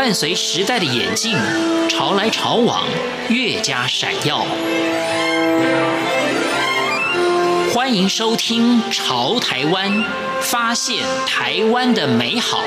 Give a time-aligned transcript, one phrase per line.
[0.00, 1.36] 伴随时代的演进，
[1.86, 2.86] 潮来潮往，
[3.28, 4.46] 越加闪耀。
[7.74, 9.92] 欢迎收听《潮台湾》，
[10.40, 12.62] 发现台湾的美好。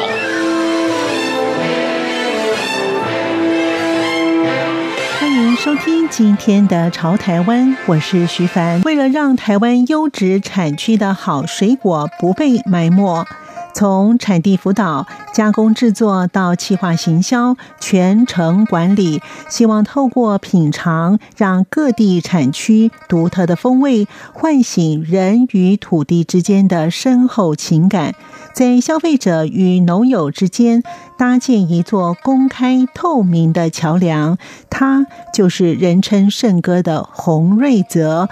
[5.20, 8.80] 欢迎收听今天的《潮台湾》，我是徐凡。
[8.84, 13.26] 为了让台湾优质产区的好水果不被埋没。
[13.74, 28.14] 从产地辅导、加工制作到企划行销，全程管理，希望透过品尝，让各地产区独特的风味，唤醒人与土地之间的深厚情感，
[28.54, 30.84] 在消费者与农友之间
[31.18, 34.38] 搭建一座公开透明的桥梁。
[34.70, 38.30] 他就是人称圣哥的洪瑞泽。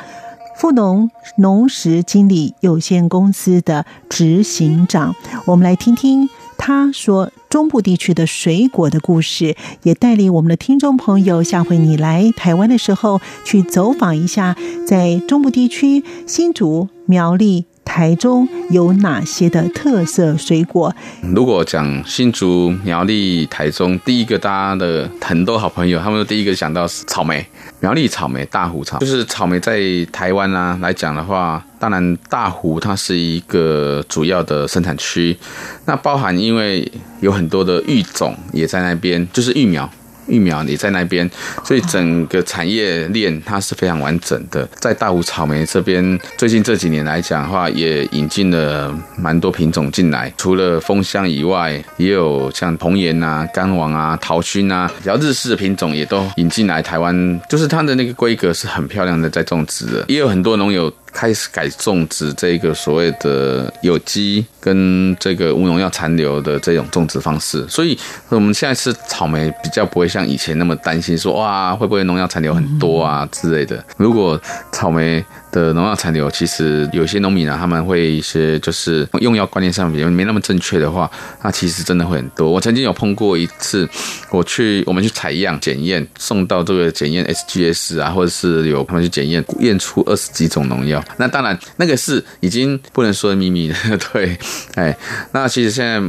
[0.62, 5.16] 富农农时经理有限公司的执行长，
[5.48, 17.66] 我们来听听他说中部地区的水果的故事，也带领我们的听众朋友，下回你来台湾的时候去走访一下，在中部地区新竹苗栗。
[17.94, 20.96] 台中有哪些的特色水果？
[21.36, 27.46] 如果讲新竹、苗栗、台中，第一个大家的很多好朋友，他们第一个想到是草莓。
[27.82, 35.36] 苗栗草莓、大湖草，就是草莓在台湾啊来讲的话，当然大湖它是一个主要的生产区，
[35.84, 39.90] 那包含因为有很多的育种也在那边，就是育苗。
[40.32, 41.30] 育苗也在那边，
[41.64, 44.68] 所以整个产业链它是非常完整的。
[44.80, 50.34] 在大湖草莓这边，最近这几年来讲的话，也引进了蛮多品种进来。
[50.38, 57.40] 除了丰香以外，也有像红颜啊、甘王啊、桃勋啊，比较日式的品种也都引进来台湾。
[57.50, 60.92] 就是它的那个规格是很漂亮的，在种植的，也有很多农友。
[61.14, 67.98] 开始改种植这个所谓的有机跟这个无农药残留的这种种植方式，所以
[68.30, 73.84] 我们现在吃草莓比较不会像以前那么担心说，哇，会不会农药残留很多啊之类的。
[73.98, 74.40] 如果
[74.72, 81.10] 草莓的农药残留，其实有些农民啊，他们会一些就是用药观念上面没那么正确的话，
[81.44, 82.50] 那其实真的会很多。
[82.50, 83.88] 我曾经有碰过一次，
[84.30, 91.04] 我去我们去采样检验，送到这个检验 SGS 啊，或者是有他们去检验，验出二十几种农药。
[91.18, 93.76] 那当然，那个是已经不能说的秘密了。
[94.14, 94.38] 对，
[94.76, 94.98] 哎，
[95.34, 96.02] 那其实现在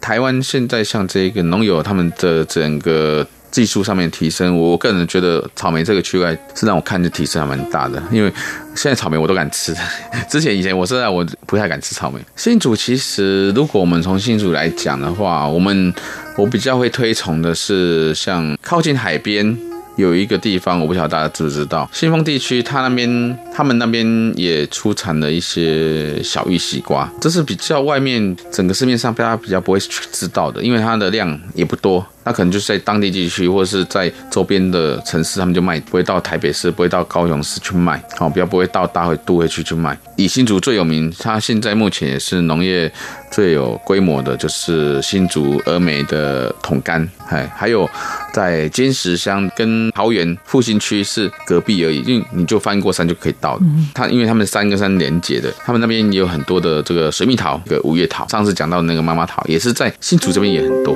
[0.00, 3.26] 台湾现在像这个农友他们的整个。
[3.50, 8.32] 技术上面提升，我个人觉得草莓这个区块是让我看着提升还蛮大的，因为
[8.74, 9.74] 现在草莓我都敢吃。
[10.28, 12.20] 之前以前我是在我不太敢吃草莓。
[12.36, 15.92] 新竹其实如果我们从新竹来讲的话，我们
[16.36, 19.56] 我比较会推崇的是像靠近海边
[19.96, 32.06] 有一个地方，我不晓得大家知不知道，新丰地区，它那边他们那边也出产了一些小玉西瓜，这是比较外面整个市面上大家比较不会去知道的，因为它的量也不多。
[32.28, 39.98] 那可能就是在当地地区，或者是在周边的城市，他们就卖，不会到台北市，不会到高雄市去卖，好，比较不会到大会都会区去卖。
[40.16, 42.92] 以新竹最有名，它现在目前也是农业
[43.30, 47.88] 最有规模的，就是新竹峨眉的桶干，哎，还有
[48.30, 53.58] 在尖石乡跟桃园复兴区是隔壁而已，因为你就翻过山就可以到。
[53.94, 60.94] 它因为他们山跟山连接的，他们那边也有很多的这个水蜜桃，一个五月桃，上次讲到的那个妈妈桃，也是在新竹这边也很多。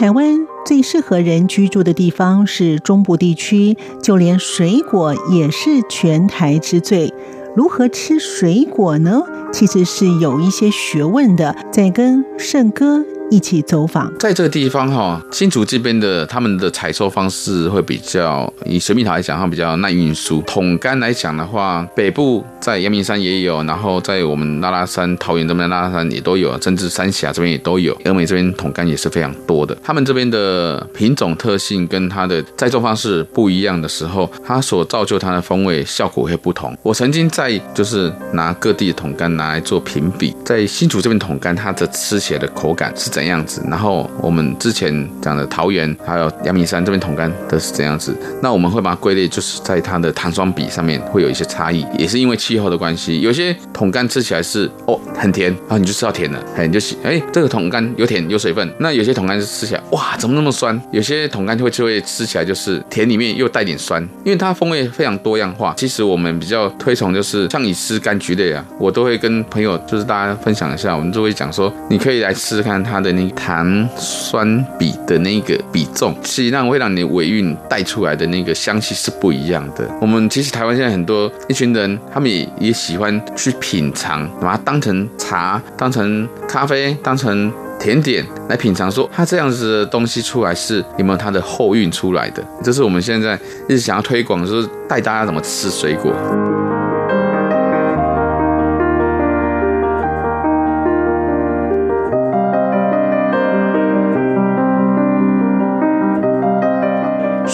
[0.00, 7.12] 台湾最适合人居住的地方是中部地区，就连水果也是全台之最。
[7.54, 9.20] 如何吃水果呢？
[9.52, 11.54] 其实是有一些学问的。
[11.70, 20.42] 在跟圣哥一起走访，在这个地方哈，新竹这边的他们的采收方式会比较，以水蜜桃来讲，它比较耐运输。
[20.42, 27.94] 桶柑来讲的话，北部在阳明山也有，然后在我们拉拉山、桃园这边的拉拉山也都有，甚至三峡这边也都有。
[28.04, 29.76] 峨眉这边桶柑也是非常多的。
[29.82, 36.76] 他们这边的品种特性跟它的栽种方式不一样的时候，它所造就它的风味效果会不同。
[36.82, 43.62] 我曾经在就是拿各地的桶柑拿来做评比，在新竹这边桶柑，它的吃起来的口感是怎怎样子？
[43.68, 44.90] 然后我们之前
[45.20, 48.16] 讲的桃园还有阳明山这边桶柑都是怎样子？
[48.40, 53.20] 那我们会把它归类，就是在它的糖酸比上面会有一些差异，也是因为气候的关系。
[53.20, 58.66] 有些桶柑吃起来是哦很甜，然后你就吃到甜了，哎你就哎这个桶柑有甜有水分。
[58.78, 60.80] 那有些桶柑就吃起来哇怎么那么酸？
[60.90, 65.74] 有些桶柑就会就会吃起来就是甜里面又带点酸，因为它风味非常多样化。
[65.76, 73.09] 其实我们比较推崇就是像你吃柑橘类啊，我都会跟朋友就是大家分享一下，我们就会讲说你可以来吃吃看它的。
[73.10, 79.88] 的那糖酸比的那个比重，实际上会让你尾韵带出来的那个香气是不一样的。
[80.00, 92.44] 我们其实台湾现在很多一群人，他们也也喜欢去品尝，把它当成茶、当成咖啡、当成甜点来品尝，说它这样子的东西出来是有没有它的后韵出来的？
[92.62, 96.12] 这是我们现在一直想要推广，就是带大家怎么吃水果。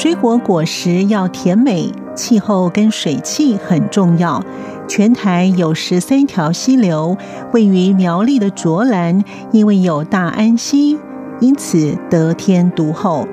[0.07, 4.41] 水果果实要甜美，气候跟水汽很重要。
[4.87, 7.19] 全台有十三条溪流，
[7.53, 10.97] 位于苗栗的卓兰，因为有大安溪，
[11.41, 13.27] 因此得天独厚。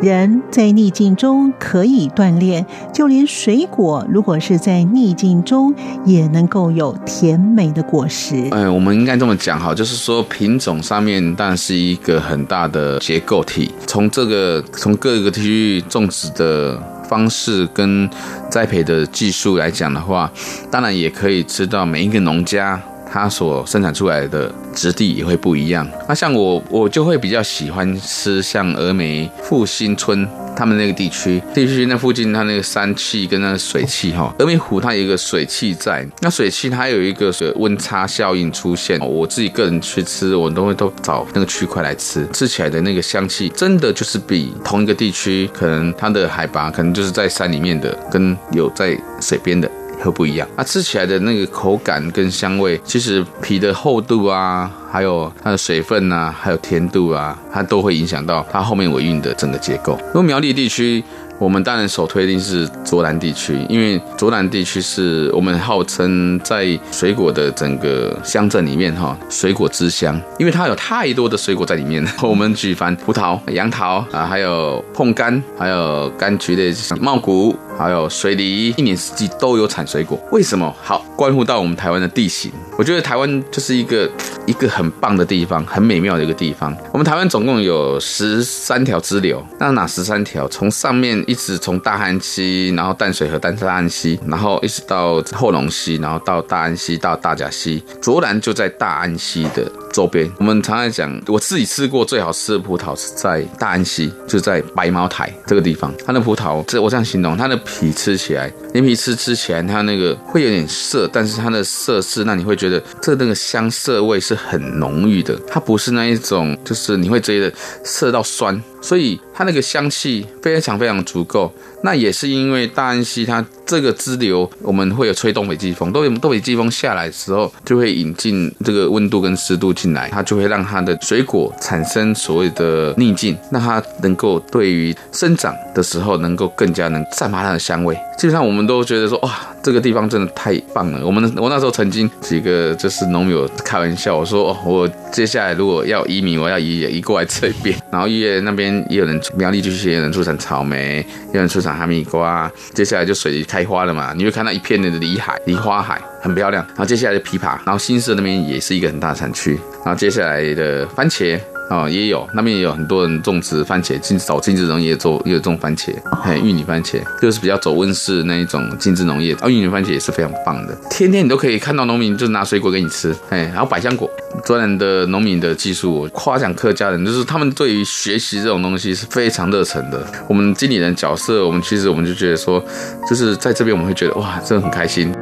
[0.00, 2.64] 人在逆境中可以锻炼，
[2.94, 5.74] 就连水果，如果是在逆境中，
[6.04, 8.46] 也能够有甜美的果实。
[8.52, 13.72] 哎，我们应该这么讲哈，就是说品种上面当然是一个很大的结构体。
[13.88, 18.08] 从这个从各个区域种植的方式跟
[18.48, 20.30] 栽培的技术来讲的话，
[20.70, 22.80] 当然也可以知道每一个农家。
[23.10, 25.88] 它所生产出来的质地也会不一样。
[26.08, 38.98] 那像我，我就会比较喜欢吃像峨眉复兴村他们那个地区，地区那附近它那个山气跟那个水气哈，峨眉湖它有一个水气在，那水气它有一个水温差效应出现。
[39.00, 49.70] 我自己个人去吃，我都会都找那个区块来吃，吃起来的那个香气真的就是比同一个地区可能它的海拔可能就是在山里面的，跟有在水边的。
[50.00, 59.98] 会不一样，它吃起来的那个口感跟香味，其实皮的厚度啊，还有它的水分啊，还有甜度啊，它都会影响到它后面尾韵的整个结构。
[60.14, 61.02] 因为苗栗地区。
[61.40, 72.04] 我们当然首推定是卓兰地区，因为卓兰地区是我们号称在水果的整个乡镇里面哈，水果之乡，因为它有太多的水果在里面。
[72.22, 80.20] 我们举凡葡萄、杨桃啊，还有椪柑，还有柑橘类，像茂谷，还有水梨，一年四季都有产水果。
[80.32, 80.74] 为什么？
[80.82, 82.50] 好，关乎到我们台湾的地形。
[82.76, 84.10] 我觉得台湾就是一个
[84.46, 86.76] 一个很棒的地方，很美妙的一个地方。
[86.92, 90.48] 我们台湾总共有十三条支流，那哪十三条？
[90.48, 91.18] 从上面。
[91.28, 100.30] 一直从大汉溪，然后淡水河、淡大安溪，然后一直到后龙溪，然后到大安溪，到大甲溪，卓兰就在大安溪的周边。
[100.38, 105.92] 我们常常讲，我自己吃过最好吃的葡萄是在大安溪，就在白毛台这个地方。
[106.06, 117.52] 它的葡萄，这我这样形容，它的皮吃起来，连皮吃吃起来，它那个会有点涩，但是它的涩是让你会觉得这那个香涩味是很浓郁的，它不是那一种，就是你会觉得
[117.84, 118.60] 涩到酸。
[118.80, 121.52] 所以它那个香气非常非常足够，
[121.82, 137.94] 那也是因为大安溪它这个支流，我们会有吹东北季风，东北东北季风下来的时候，就会引进这个温度跟湿度进来，它就会让它的水果产生所谓的逆境，那它能够对于生长的时候能够更加能散发它的香味。
[138.16, 141.04] 基本上我们都觉得说，哇，这个地方真的太棒了。
[141.04, 148.82] 我们我那时候曾经几个就是农友开玩笑，我说，哦，我接下来如果要移民，我要移移过来这边，然后越那边。
[148.88, 152.50] 也有人苗栗地区也有人出产草莓，也有人出产哈密瓜。
[152.72, 156.64] 接下来就水开花了嘛，你会看到一片的梨海、梨花海，很漂亮。
[156.68, 159.60] 然后接下来的枇杷，然后新社那边也是一个很大产区。
[159.84, 161.38] 然后接下来的番茄。
[161.70, 169.36] 哦，也有那边也有很多人种植番茄，精走精致农业做也有种番茄，还有玉米番茄，就是比较走温室那一种精致农业。
[169.40, 174.10] 哦，玉米番茄也是非常棒的，天天你都可以看到农民就拿水果给你吃，哎，然后百香果，
[174.44, 180.06] 卓兰的农民的技术，夸奖客家人，就是他们对于学习这种东西是非常热忱的。
[180.26, 182.64] 我们经理人角色，我们其实我们就觉得说，
[183.08, 185.12] 就是在这边我们会觉得哇，真的很开心。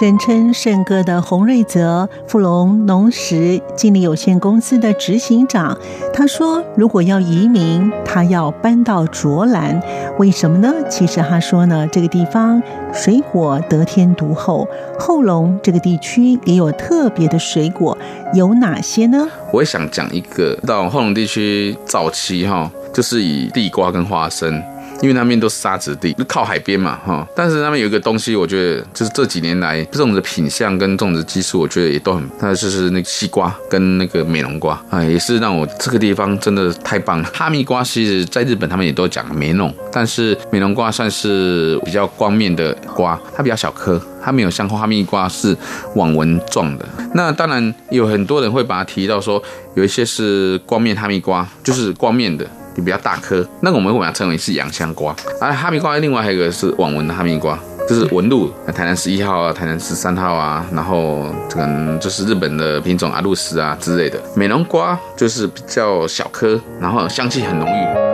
[0.00, 5.78] 人称圣哥的洪瑞泽，富隆农食经理有限公司的执行长，
[6.12, 9.80] 他说：“如果要移民，他要搬到卓兰，
[10.18, 10.74] 为什么呢？
[10.90, 12.60] 其实他说呢，这个地方
[12.92, 14.66] 水果得天独厚，
[14.98, 17.96] 后龙这个地区也有特别的水果，
[18.34, 19.28] 有哪些呢？
[19.52, 24.60] 我也想讲一个，到后龙地区早期哈，就是以地瓜跟花生。”
[25.02, 27.26] 因为那边都是沙质地，靠海边嘛，哈。
[27.36, 37.30] 但是那边有一个东西，我觉得就是这几年来种植品相跟种植技术，我觉得也都很，那就是那个西瓜跟那个美浓瓜啊，也是让我这个地方真的太棒了。
[37.32, 45.56] 哈密瓜其实在日本他们也都讲美浓，但是美浓瓜算是比较光面的瓜，它比较小颗，它没有像哈密瓜是
[45.94, 46.86] 网纹状的。
[47.14, 49.42] 那当然有很多人会把它提到说，
[49.74, 52.46] 有一些是光面哈密瓜，就是光面的。
[52.76, 55.14] 也比较大颗，那我们会把它称为是洋香瓜。
[55.40, 64.20] 而哈密瓜另外还有一个是网纹的哈密瓜，就是纹路，台南十一号啊，台南十三号啊，然后可能就是日本的品种阿露斯啊之类的。
[64.34, 68.13] 美浓瓜就是比较小颗，然后香气很浓郁。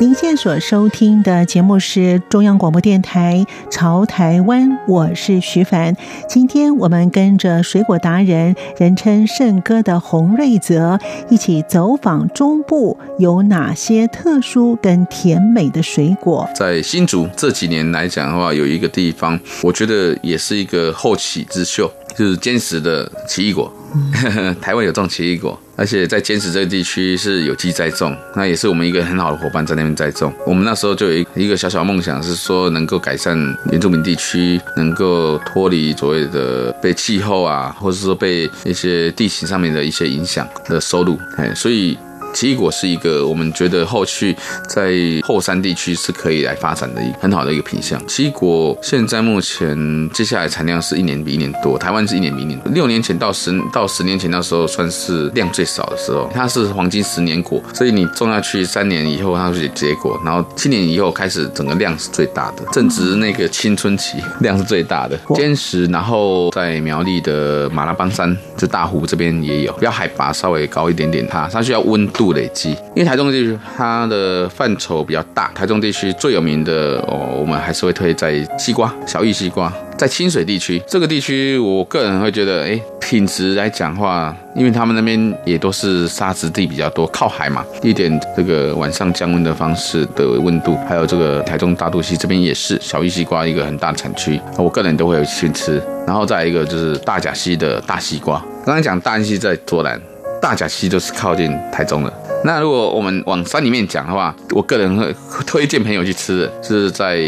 [0.00, 5.96] 您现在所收听的节目是中央广播电台《潮台湾》，我是徐凡。
[6.28, 16.48] 今天我们跟着水果达人，人称圣哥的洪瑞泽，一起走访中部有哪些特殊跟甜美的水果。
[16.54, 23.72] 在新竹这几年来讲的话，有一个地方，我觉得也是一个后起之秀，就是坚实的奇异果。
[24.60, 30.30] 台湾有种奇异果，而且在坚持这个地区是有机栽种，那也是我们一个很好的伙伴在那边栽种。
[30.46, 33.34] 我们那时候就有一一个小小梦想，是说能够改善
[33.70, 41.18] 原住民地区，能够脱离所谓的被气候啊，或者说被一些地形上面的一些影响的收入。
[41.38, 41.96] 哎，所以。
[42.38, 44.32] 奇异果是一个我们觉得后续
[44.68, 44.92] 在
[45.24, 48.00] 后山地区是可以来发展的一很好的一个品相。
[48.06, 49.76] 奇异果现在目前
[50.14, 52.72] 接下来产量是一年比一年多，台湾是一年比一年多。
[52.72, 65.18] 六年前到十到十年前那时候算是量最少的时候，它是黄金十年果，所以你种下去三年以后它会结果，然后七年以后开始整个量是最大的，正值那个青春期，量是最大的。
[65.34, 100.00] 坚石，然后在苗栗的马拉邦山，就大湖这边也有，要海拔稍微高一点点，它它需要温度累积，因为台中地区它的范畴比较大，台中地区最有名的哦，我们还是会推在西瓜，小玉西瓜，在清水地区这个地区，我个人会觉得，哎，品质来讲话，因为他们那边也都是沙质地比较多，靠海嘛，一点这个晚上降温的方式的温度，还有这个台中大肚溪这边也是小玉西瓜一个很大的产区，我个人都会去吃，然后再一个就是大甲溪的大西瓜，刚才讲大安溪在卓兰。
[100.40, 102.12] 大甲溪就是靠近台中了。
[102.44, 105.12] 那如果我们往山里面讲的话，我个人会
[105.44, 107.20] 推荐朋友去吃的，是在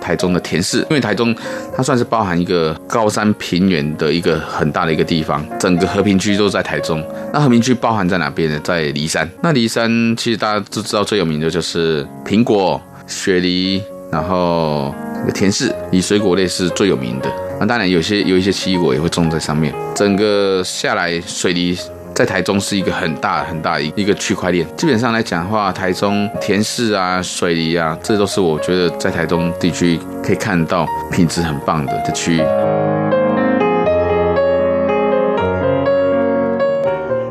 [0.00, 1.32] 台中的田氏，因为台中
[1.76, 7.00] 它算是包含一个高山平原的一个很大的一个地方，整个和平区都在台中。
[7.32, 8.60] 那和平区包含在哪边呢？
[8.64, 9.28] 在梨山。
[9.40, 13.80] 那梨山其实大家都知道最有名的就是苹果、雪梨，
[14.10, 14.92] 然后
[15.32, 17.30] 田氏以水果类是最有名的。
[17.60, 19.72] 那当然有些有一些奇异果也会种在上面。
[19.94, 21.78] 整个下来水梨。
[22.16, 32.42] 在台中是一个很大很大一一个区块链，基本上来讲的话，台中田市啊、水梨啊，这都是我觉得在台中地区可以看到品质很棒的的区域。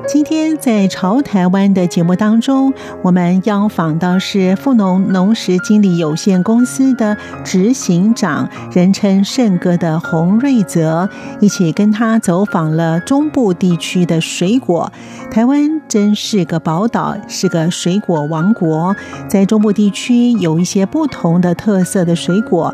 [0.08, 11.10] 今天在潮台湾的节目当中，我们邀访到是富农农食经理有限公司的执行长，人称圣哥的洪瑞泽，
[11.40, 14.92] 一起跟他走访了中部地区的水果。
[15.30, 18.96] 台湾真是个宝岛，是个水果王国，
[19.28, 22.74] 在中部地区有一些不同的特色的水果。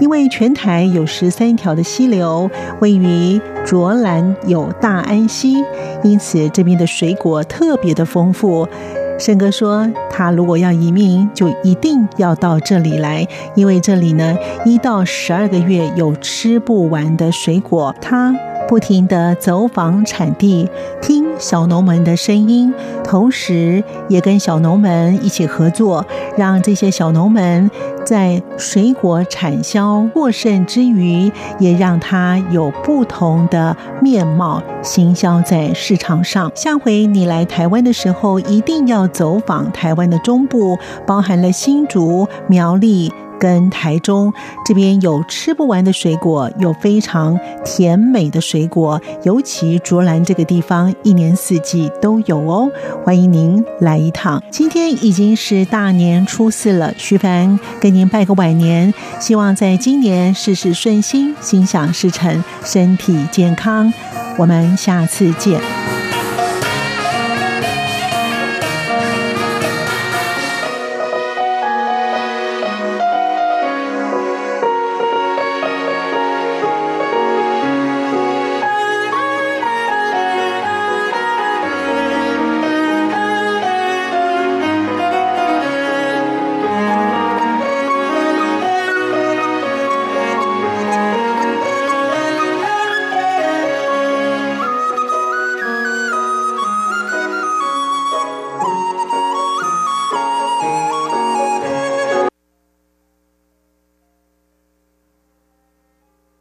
[0.00, 5.64] 因为全台有十三条的溪流，位于卓兰有大安溪，
[6.02, 8.68] 因此这边的水果特别的丰富。
[9.16, 17.94] 申哥说，他如果要移民，就一定要到这里来，因为这里呢，一到十二个月有吃不完的水果。
[18.00, 18.34] 他
[18.68, 20.68] 不停地走访产地，
[21.00, 26.04] 听小农们的声音，同时也跟小农们一起合作，
[26.36, 27.70] 让这些小农们。
[28.04, 36.52] 在水果产销过剩之余，也让它有不同的面貌行销在市场上。
[36.54, 43.10] 下回你来台湾的时候，一定要走访台湾的中部，包含了新竹、苗栗。
[43.38, 44.32] 跟台中
[44.64, 52.70] 这边有吃不完的水果，有非常甜美的水果，尤其卓兰这个地方一年四季都有哦。
[53.04, 54.42] 欢迎您来一趟。
[54.50, 63.92] 今天已经是大年初四了，徐凡给您拜个晚年，希望在今年事事顺心，心想事成，身体健康。
[64.36, 65.73] 我们下次见。